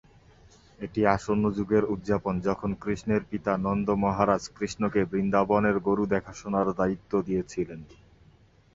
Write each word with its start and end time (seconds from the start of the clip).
এটি 0.79 1.01
আসন্ন 1.07 1.43
যুগের 1.57 1.83
উদযাপন, 1.85 2.35
যখন 2.41 2.69
কৃষ্ণের 2.81 3.21
পিতা 3.29 3.53
নন্দ 3.65 3.87
মহারাজা 4.03 4.49
কৃষ্ণকে 4.57 5.01
বৃন্দাবনের 5.11 5.77
গরু 5.87 6.03
দেখাশোনার 6.13 6.67
দায়িত্ব 6.79 7.11
দিয়েছিলেন। 7.27 7.79